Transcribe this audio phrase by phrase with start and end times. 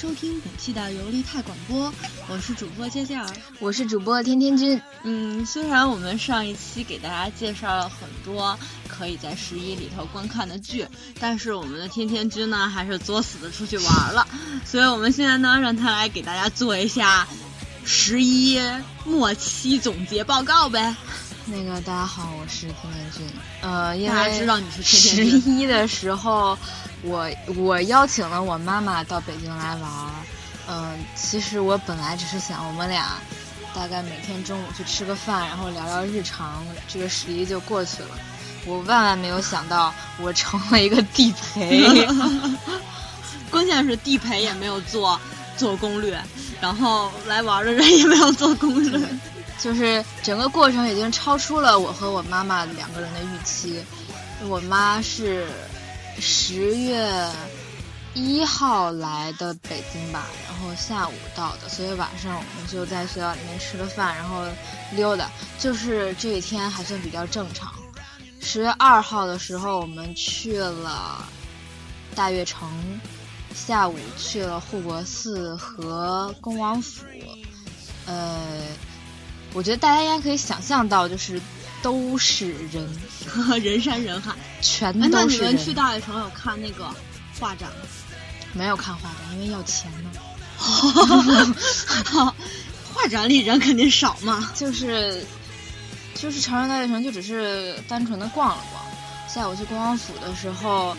[0.00, 1.92] 收听本期的游离泰广播，
[2.26, 4.80] 我是主播佳佳儿，我是主播天天君。
[5.02, 8.58] 嗯，虽然我们上一期给大家介绍了很多
[8.88, 10.86] 可以在十一里头观看的剧，
[11.18, 14.26] 但是我们的天天君呢还是作死的出去玩了，
[14.64, 17.28] 所以我们现在呢让他来给大家做一下
[17.84, 18.58] 十一
[19.04, 20.96] 末期总结报告呗。
[21.50, 23.26] 那个大家好，我是天天君。
[23.60, 26.56] 呃，因为知道你是十一的时候。
[27.02, 30.10] 我我邀请了我妈妈到北京来玩儿，
[30.68, 33.16] 嗯，其实我本来只是想我们俩
[33.74, 38.10] 大概每天中午去吃个饭，然后聊聊日常，这个十一就过去了。
[38.66, 42.06] 我万万没有想到，我成了一个地陪，
[43.50, 45.18] 关键是地陪也没有做
[45.56, 46.22] 做攻略，
[46.60, 49.00] 然后来玩的人也没有做攻略，
[49.60, 53.84] 就是整个过程已经超出了我和我妈妈两个人的预期。
[54.48, 55.46] 我妈是。
[56.22, 57.30] 十月
[58.12, 64.44] 一号来的北京吧，然后下午到的，所以晚上我们就在学校里面吃了饭，然后
[64.92, 67.72] 溜达，就是这一天还算比较正常。
[68.42, 71.24] 十月二号的时候，我们去了
[72.14, 72.68] 大悦城，
[73.54, 77.06] 下午去了护国寺和恭王府。
[78.04, 78.66] 呃，
[79.52, 81.40] 我觉得大家应该可以想象到，就是。
[81.82, 82.86] 都是人，
[83.64, 85.10] 人山人海，全都是人。
[85.12, 86.84] 那你们去大悦城有看那个
[87.38, 87.86] 画展吗？
[88.52, 90.10] 没有看画展，因为要钱呢。
[92.92, 94.52] 画展里人肯定少嘛。
[94.54, 95.24] 就是，
[96.14, 98.84] 就是长安大悦城就只是单纯的逛了逛。
[99.26, 100.94] 下午去恭王府的时候，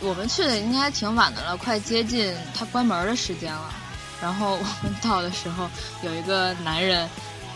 [0.00, 3.72] 我们去的应该挺晚的了，快接近他关门的时间了。
[4.20, 5.66] 然后我们到的时候，
[6.02, 7.08] 有一个男人。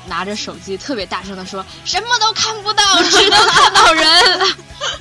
[0.06, 4.06] 拿着手机特别大声的说：“什么都看不到，只能看到人，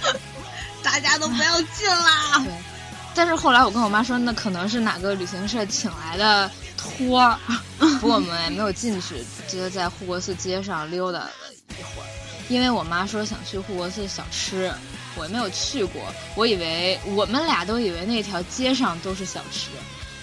[0.84, 2.54] 大家都不要进啦。”对，
[3.16, 7.38] 但是后来我跟我妈说，那可能是哪个旅行社请来的托儿。
[8.00, 11.32] 不过我们也没有进去，就在护国寺街上溜达了
[11.70, 12.06] 一会儿。
[12.48, 14.72] 因为我妈说想去护国寺小吃，
[15.16, 16.02] 我没有去过，
[16.36, 19.70] 我以为我们俩都以为那条街上都是小吃，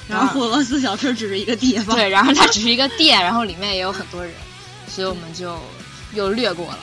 [0.07, 1.97] 然后护国寺小吃只是一个地方。
[1.97, 4.33] 对，然后它只是一个店，然后里面也有很多人。
[4.89, 5.59] 所以我们就
[6.15, 6.79] 又略过了。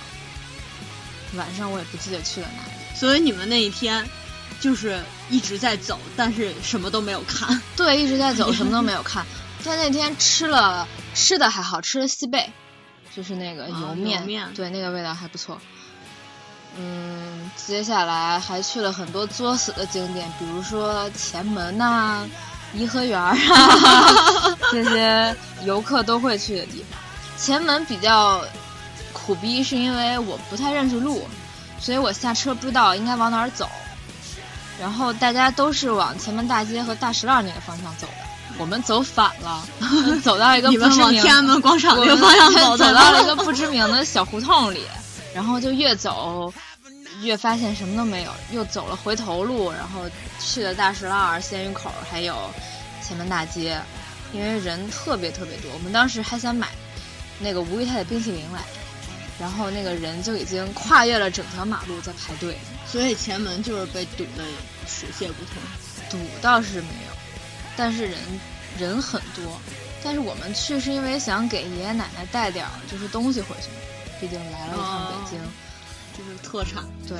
[1.36, 2.98] 晚上我也不记得去了哪里。
[2.98, 4.08] 所以你们那一天
[4.62, 7.62] 就是一直在走，但是什么都没有看。
[7.76, 9.26] 对，一直在走，什么都没有 看。
[9.66, 12.50] 但那天吃了吃的还好，吃了西贝，
[13.16, 15.60] 就是那个油面，对，那个味道还不错。
[16.78, 22.28] 嗯，接下来还去了很多作死的景点，比如说前门呐、
[22.74, 23.36] 颐和园啊，
[24.72, 27.00] 这些游客都会去的地方。
[27.38, 28.44] 前门比较
[29.14, 31.28] 苦逼，是因为我不太认识路，
[31.80, 33.70] 所以我下车不知道应该往哪儿走。
[34.80, 39.66] 然后大家都是往前门大街和大石栏那个方向走的，我们走反了，
[40.22, 44.82] 走到一个不知名天安门广场那个方向走，走到了一个不知名的小胡同里，
[45.34, 46.54] 然后就越走
[47.22, 50.02] 越发现什么都没有，又走了回头路，然后
[50.40, 52.36] 去了大石栏、鲜鱼口还有
[53.02, 53.80] 前门大街，
[54.34, 56.68] 因为人特别特别多，我们当时还想买。
[57.40, 58.62] 那个吴裕泰的冰淇淋来，
[59.40, 62.58] 然后那个人就已经跨越了整条马路在排队，
[62.88, 64.44] 所以前门就是被堵得
[64.88, 65.56] 水泄不通。
[66.10, 67.16] 堵倒是没有，
[67.76, 68.20] 但是人
[68.80, 69.60] 人很多。
[70.04, 73.70] 但是我们去是因为想给爷爷奶奶带点儿就是东西回去，
[74.22, 75.40] 毕竟来了一趟北京，
[76.16, 76.84] 就是特产。
[77.08, 77.18] 对，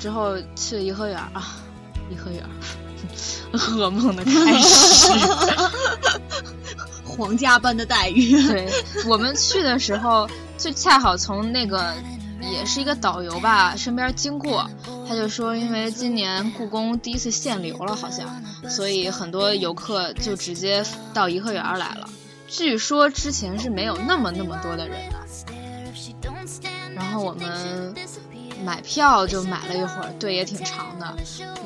[0.00, 1.56] 之后去颐和园啊，
[2.10, 2.44] 颐和园，
[3.54, 5.12] 噩梦的开始。
[7.16, 8.42] 皇家般的待遇。
[8.48, 8.68] 对
[9.06, 11.94] 我们去的时候，就恰好从那个
[12.40, 14.68] 也是一个导游吧身边经过，
[15.08, 18.26] 他就说，因为今年故宫第一次限流了，好像，
[18.68, 22.08] 所以很多游客就直接到颐和园来了。
[22.46, 25.16] 据说之前是没有那么那么多的人的。
[26.94, 27.94] 然后我们
[28.64, 31.16] 买票就买了一会儿，队也挺长的，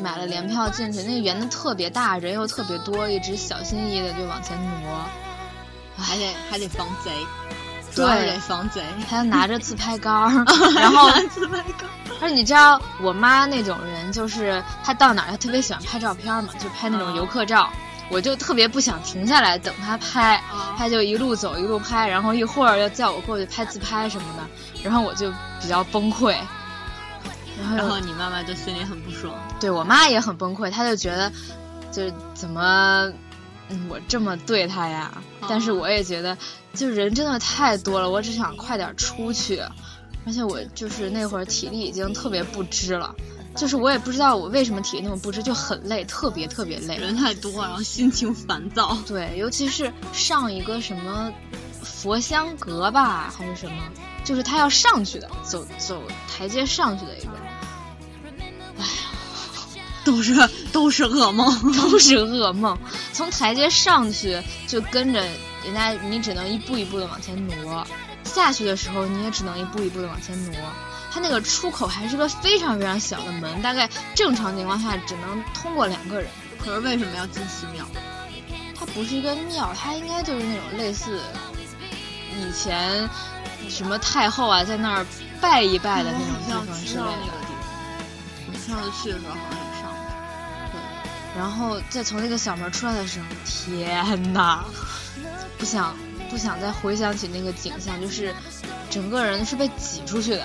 [0.01, 5.28] 买了联票进去，那个园子特别大，人又特别多，一直小心翼翼的就往前挪。
[5.99, 7.11] 还得还得防贼，
[7.95, 11.89] 对，得防贼，还要拿着自拍杆儿， 然后自拍杆。
[12.21, 17.69] 而且你知道，我妈那种人，就是她到哪儿她特别喜欢拍照片嘛，就拍那种游客照。
[18.11, 20.43] 我就特别不想停下来等她拍，
[20.79, 24.47] 她就一路走一路拍，然后一会儿又叫我过去拍自拍什么的，
[24.83, 25.31] 然后我就
[25.61, 26.35] 比较崩溃。
[27.61, 31.31] 然后然后你妈妈就心里很不爽，对我妈也很崩溃，她就觉得，
[31.93, 33.13] 就是怎么。
[33.71, 36.37] 嗯，我这么对他呀，但是我也觉得，
[36.73, 39.61] 就人真的太多了，我只想快点出去，
[40.27, 43.15] 而且我就是那会儿体力已经特别不支了，
[43.55, 46.97] 就是我也不知道我为什么体力那么不支，就很累，特别特别累。
[46.97, 48.97] 人太多，然后心情烦躁。
[49.07, 51.33] 对，尤其是上一个什么
[51.83, 53.83] 佛香阁吧，还是什么，
[54.25, 57.33] 就是他要上去的，走走台阶上去的一个。
[60.09, 61.47] 都是都是噩梦，
[61.77, 62.79] 都是噩梦。
[63.13, 65.21] 从台阶上去就跟着
[65.65, 67.85] 人家，你只能一步一步的往前挪；
[68.25, 70.55] 下去的时候你也只能一步一步的往前挪。
[71.11, 76.31] 它那个出口还是个非常非常小的门，大概正常情况下只能通过两个人。
[76.59, 77.85] 可是为什么要进寺庙？
[78.79, 81.21] 它不是一个庙，它应该就是那种类似
[82.35, 83.07] 以前
[83.69, 85.07] 什么太后啊，在那儿
[85.39, 87.39] 拜一拜的那种地方之类的。
[88.47, 89.59] 我们上次去的时候好像
[91.39, 94.65] 然后再从那个小门出来的时候，天呐，
[95.57, 95.95] 不想
[96.29, 98.35] 不想再回想起那个景象，就是
[98.91, 100.45] 整个人是被挤出去的。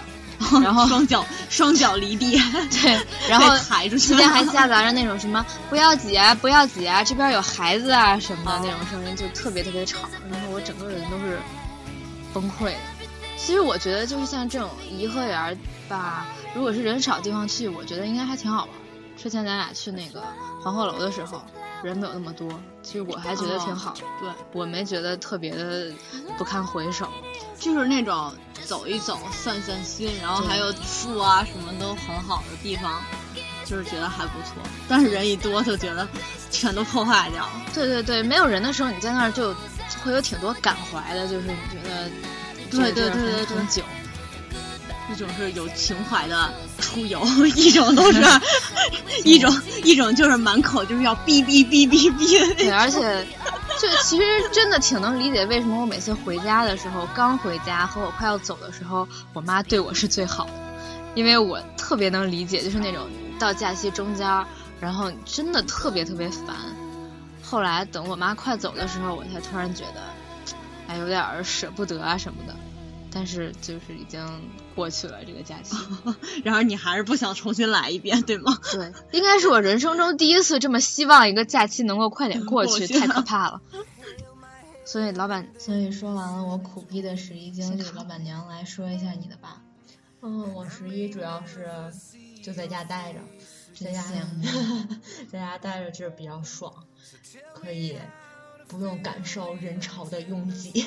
[0.62, 2.38] 然后 双脚双脚离地，
[2.70, 3.00] 对，
[3.30, 10.00] 然后抬出去，期间还夹杂着那种什么不要挤啊，不要挤啊，这边有孩子啊什么的那种声音，就特别特别吵，
[10.30, 11.40] 然后我整个人都是
[12.34, 12.78] 崩溃的。
[13.38, 15.58] 其实我觉得就是像这种颐和园
[15.90, 18.74] 吧，如果是人少地方去，我觉得应该还挺好玩。
[19.16, 20.22] 之前咱俩去那个
[20.62, 21.42] 黄鹤楼的时候，
[21.84, 22.50] 人没有那么多，
[22.82, 23.94] 其实我还觉得挺好。
[24.20, 25.92] 对，我没觉得特别的
[26.38, 27.08] 不堪回首，
[27.58, 28.32] 就是那种。
[28.64, 33.02] 走一走，散散心，然后还有树啊，什么都很好的地方，
[33.66, 34.54] 就是觉得还不错。
[34.88, 36.08] 但是人一多，就觉得
[36.50, 37.52] 全都破坏掉了。
[37.74, 39.54] 对对对，没有人的时候，你在那儿就
[40.02, 42.10] 会有挺多感怀的，就是你觉得
[42.72, 43.84] 对对对对很久。
[45.14, 47.24] 一种是有情怀的出游，
[47.56, 48.22] 一种都是
[49.24, 52.56] 一种一种就是满口就是要哔哔哔哔哔。
[52.56, 53.26] 对，而且。
[53.82, 60.52] 就其实真的挺能理解为什么我每次回家的时候，刚回家和我快要走的时候，我妈对我是最好的，
[61.16, 63.10] 因为我特别能理解，就是那种
[63.40, 64.28] 到假期中间，
[64.80, 66.56] 然后真的特别特别烦。
[67.42, 70.02] 后来等我妈快走的时候，我才突然觉得，
[70.88, 72.56] 哎，有点舍不得啊什么的。
[73.14, 74.26] 但是就是已经
[74.74, 75.76] 过去了这个假期，
[76.44, 78.58] 然而你还是不想重新来一遍，对吗？
[78.72, 83.62] 对，应该是我人生中第一次这么希望一个假期能够快点过去， 太可 怕了。
[84.86, 89.62] 所以老板，所以说完了我苦逼的十一经历，老板娘来说一下你的吧。
[90.22, 91.68] 嗯，我十一主要是
[92.44, 93.20] 就在家待着，
[93.86, 94.04] 在家
[95.32, 96.74] 在家待着就是比较爽，
[97.54, 97.98] 可以
[98.68, 100.86] 不用感受人潮的拥挤。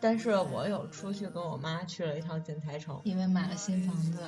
[0.00, 4.18] 但是我有出去跟我妈去了一趟建材城，因为买了新房子。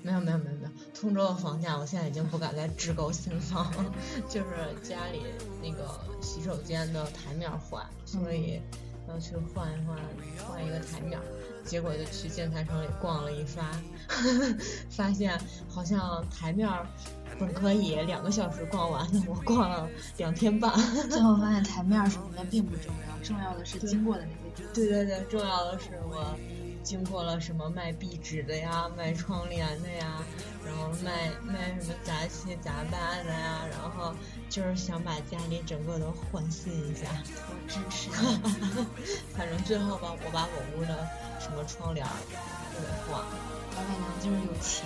[0.00, 3.92] 没有没有没有没有，通州的房价我现在已经不敢再置购新房了，
[4.30, 5.20] 就是家里
[5.60, 8.62] 那个洗手间的台面坏，所以
[9.08, 9.96] 要去换一换
[10.46, 11.18] 换一个台面。
[11.68, 13.64] 结果就去建材城里逛了一番，
[14.88, 15.38] 发现
[15.68, 16.68] 好像台面
[17.38, 19.86] 本可以两个小时逛完的，我逛了
[20.16, 20.72] 两天半。
[21.10, 24.74] 最后发现台面什么的并不重要，重要的是经过的那些地。
[24.74, 26.34] 对对对，重要的是我
[26.82, 30.22] 经过了什么卖壁纸的呀，卖窗帘的呀，
[30.68, 34.14] 然后卖卖什么杂七杂八的呀，然后
[34.50, 37.06] 就是想把家里整个都换新一下。
[37.48, 38.10] 我支持。
[39.34, 41.08] 反正最后吧，我把我屋的。
[41.40, 42.04] 什么窗帘
[42.74, 43.26] 都给换了，
[43.70, 44.84] 老板娘就是有钱，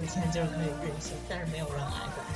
[0.00, 2.26] 有钱就是可以任性，但是没有人爱管。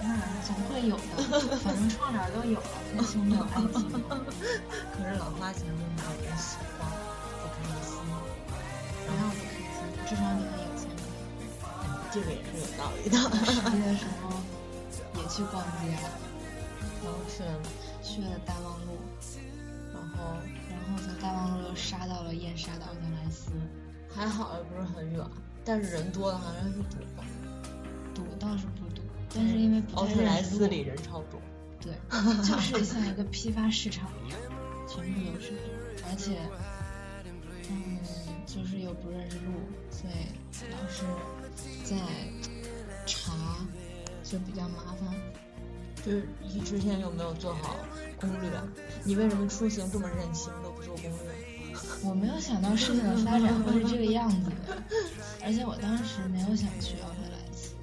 [0.00, 0.14] 那
[0.46, 3.90] 总会有的，反正窗帘都有了，那就没有爱情。
[4.94, 6.88] 可是老花钱就没有人喜欢，
[7.42, 7.98] 不开心。
[9.08, 10.57] 然后不开心，至少你。
[12.12, 13.16] 这个也是有道理的。
[13.46, 14.30] 十一的时候
[15.20, 16.10] 也去逛街了，
[17.04, 17.60] 然后去了
[18.02, 18.98] 去了大望路，
[19.92, 20.36] 然后。
[20.70, 23.50] 然后从大望路又杀到了燕莎的奥特莱斯，
[24.08, 25.22] 还好也不是很远，
[25.62, 26.96] 但是人多的好像是堵，
[28.14, 29.02] 堵倒是不堵，
[29.34, 31.38] 但是因为奥特莱斯里人超多，
[31.78, 31.92] 对，
[32.42, 34.40] 就是像一个批发市场一样，
[34.88, 35.52] 全部都是，
[36.08, 36.38] 而且，
[37.68, 37.98] 嗯，
[38.46, 39.52] 就是又不认识路，
[39.90, 40.14] 所以
[40.70, 41.04] 老是
[41.84, 41.96] 在
[43.06, 43.32] 查，
[44.22, 45.14] 就比较麻烦。
[46.04, 47.76] 就是你之前有没有做好
[48.20, 48.50] 攻略？
[49.04, 51.68] 你为什么出行这么任性，都不做攻略？
[52.02, 54.82] 我没有想到事情的发展会是这个样子的，
[55.44, 57.74] 而且我当时没有想去奥特莱斯。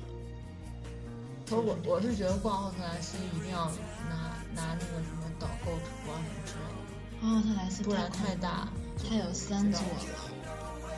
[1.48, 3.66] 可我我是觉得逛奥特莱斯一定要
[4.10, 7.28] 拿拿那个什么导购图啊什么之类的。
[7.28, 8.68] 奥特莱斯不然太大，
[8.98, 10.35] 它有三座楼。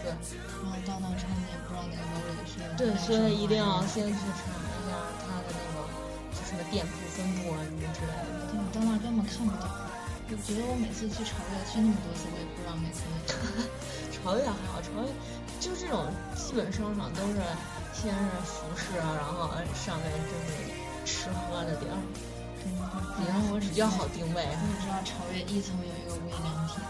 [0.07, 0.39] 对。
[0.63, 2.63] 然后到那之后你也不知道哪个楼里是。
[2.79, 5.83] 对，所以一定要先去查一下它的那个
[6.47, 8.47] 什么店铺分布啊什么之类的。
[8.47, 9.67] 对，你到那根本看不到。
[10.27, 12.99] 我觉得我每次去朝越去那么多次，我也不知道每次
[14.11, 15.07] 朝越 还好，朝越
[15.55, 16.03] 就这种
[16.35, 17.39] 基本商场都是
[17.95, 20.67] 先是服饰啊，然后上面就是
[21.07, 21.95] 吃喝的地儿，
[22.59, 24.43] 比方我比较好定位。
[24.43, 26.83] 我只知道朝越一层有一个无印良品，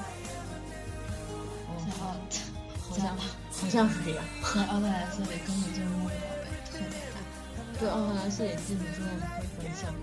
[1.86, 2.18] 在奥，好
[3.00, 4.24] 像好像是这样。
[4.56, 7.16] 在奥特莱斯里根本就是梦宝贝，特别大。
[7.80, 9.08] 对，奥特莱斯里进去之后
[9.58, 9.94] 会很像，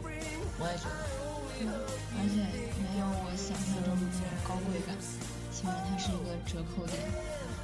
[0.59, 1.15] 我也觉得。
[1.57, 2.35] 而且
[2.83, 4.95] 没有我想象中的那种高贵感，
[5.53, 6.99] 起码它是一个折扣店，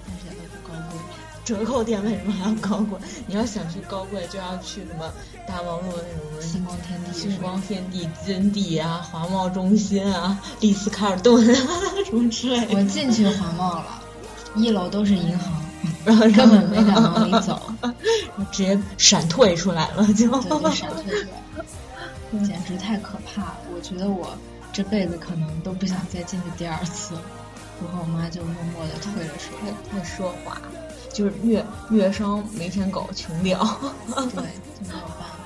[0.06, 1.00] 但是它不高贵。
[1.44, 2.96] 折扣店为什么还要高贵？
[3.26, 5.12] 你要想去高贵，就要去什么
[5.46, 11.66] 大望路那种星光天地、星光天地、金地啊、华贸中心啊、丽思卡尔顿啊
[12.06, 12.76] 什么之类的。
[12.76, 13.99] 我进去华贸了，
[14.54, 15.52] 一楼都是银行，
[16.04, 17.60] 然后根本没敢往里走，
[18.50, 21.64] 直接闪退出来了，就对，就闪退出来了。
[22.46, 23.58] 简直太可怕了！
[23.74, 24.36] 我觉得我
[24.72, 27.16] 这辈子可能都不想再进去第二次。
[27.82, 29.72] 我和我妈就默默的退了出来。
[29.90, 30.60] 太奢华，
[31.12, 33.58] 就是越越商没钱狗穷屌。
[34.14, 35.40] 对，就没有办法。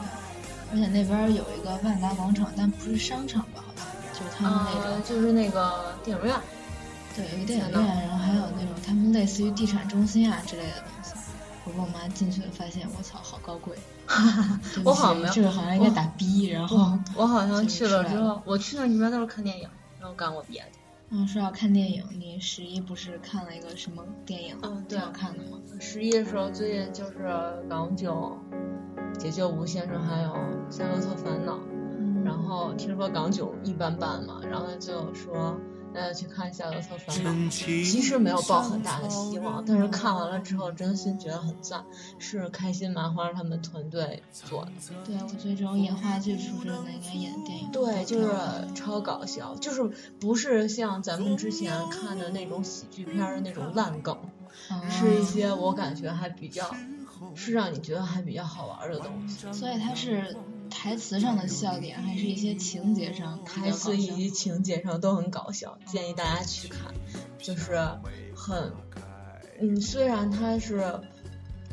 [0.72, 3.64] 而且那边有一个万达广场，但不是商场吧？
[3.72, 6.34] 好像就是他们那种，就是那个电影院。
[7.16, 11.14] 对，有个电影院，然后还有那种他们类似于地产中心啊之类的东西。
[11.66, 13.74] 我跟我妈进去了，发现我操，好高贵。
[14.84, 19.66] 我好像没有，这个好像应该打 B，然后我好像去了之后，我去那里面都是看电影，
[19.98, 20.66] 然后干过别的。
[21.08, 24.58] 嗯，说要看电影，你十一不是看了一个什么电影？
[24.62, 25.58] 嗯，对，要看的吗？
[25.80, 28.38] 十一的时候，最近就是港囧、
[29.18, 30.28] 解救吴先生还有
[30.68, 31.54] 《夏洛特烦恼》，
[32.24, 35.58] 然后听说港囧一般般嘛，然后就说。
[35.94, 41.84] 大家去看《夏洛特烦恼》，其实没有抱很大的希望，但是看完了之后，真心觉得很赞，
[42.18, 44.72] 是开心麻花他们团队做的。
[45.04, 47.70] 对，我觉得这种演话剧出身的应该演电影。
[47.70, 48.28] 对，就是
[48.74, 49.84] 超搞笑，就是
[50.18, 54.18] 不是像咱们之前看的那种喜剧片的那种烂梗，
[54.90, 56.74] 是一些我感觉还比较，
[57.36, 59.52] 是让你觉得还比较好玩的东西。
[59.52, 60.36] 所以它是。
[60.70, 66.94] 台词上的笑点，还是一些情节上，台词以及情节上都很搞笑，建议大家去看。
[67.38, 67.76] 就是
[68.34, 68.72] 很，
[69.60, 71.00] 嗯，虽然它是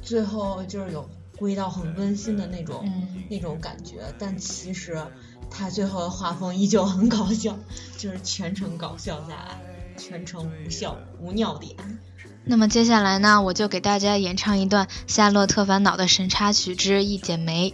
[0.01, 2.85] 最后就是有归到很温馨的那种
[3.29, 5.01] 那种感觉，但其实
[5.49, 7.57] 它最后的画风依旧很搞笑，
[7.97, 9.61] 就是全程搞笑下来，
[9.97, 11.75] 全程无笑无尿点。
[12.43, 17.69] 那么接下来呢，我就给大家演唱一段《夏洛特烦恼》的神插曲之《一剪梅》。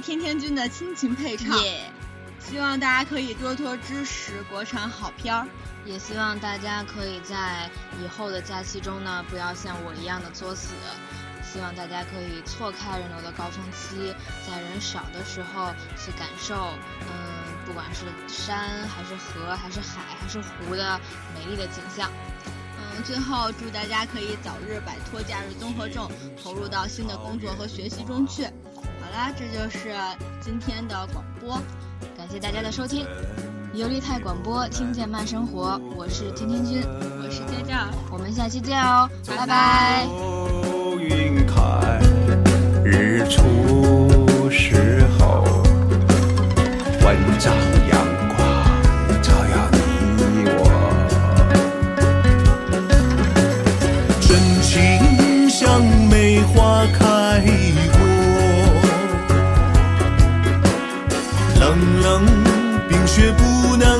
[0.00, 1.58] 天天君的亲情配唱，
[2.38, 5.46] 希望大家可以多多支持国产好片儿，
[5.84, 7.70] 也希望大家可以在
[8.02, 10.74] 以后的假期中呢，不要像我一样的作死。
[11.42, 14.12] 希望大家可以错开人流的高峰期，
[14.44, 20.98] 在人少的时候去感受，嗯，不管是山还是河还是海还是湖的
[21.32, 22.10] 美丽的景象。
[22.76, 26.10] 嗯，最后祝大家可以早日摆脱假日综合症，
[26.42, 28.48] 投入到新的工作和学习中去。
[29.14, 29.94] 啦，这就是
[30.40, 31.52] 今天的广播，
[32.16, 33.06] 感谢大家的收听，
[33.72, 36.82] 尤利泰广播，听见慢生活，我是天天君，
[37.22, 40.04] 我是佳佳，我们下期见哦，拜拜。
[40.98, 42.00] 云开
[42.84, 45.44] 日出时候，
[47.04, 47.54] 万丈
[63.14, 63.93] 却不能